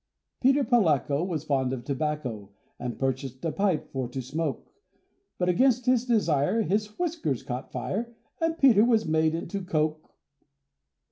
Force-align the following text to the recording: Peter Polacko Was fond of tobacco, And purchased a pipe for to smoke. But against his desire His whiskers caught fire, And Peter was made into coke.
Peter 0.41 0.63
Polacko 0.63 1.23
Was 1.23 1.43
fond 1.43 1.71
of 1.71 1.83
tobacco, 1.83 2.49
And 2.79 2.97
purchased 2.97 3.45
a 3.45 3.51
pipe 3.51 3.91
for 3.91 4.07
to 4.09 4.19
smoke. 4.19 4.73
But 5.37 5.47
against 5.47 5.85
his 5.85 6.05
desire 6.07 6.63
His 6.63 6.97
whiskers 6.97 7.43
caught 7.43 7.71
fire, 7.71 8.15
And 8.39 8.57
Peter 8.57 8.83
was 8.83 9.05
made 9.05 9.35
into 9.35 9.61
coke. 9.63 10.15